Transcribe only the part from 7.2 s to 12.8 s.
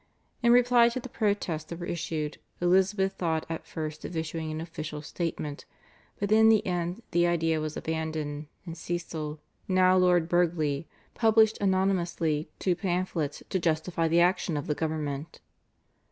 idea was abandoned and Cecil, now Lord Burghley, published anonymously two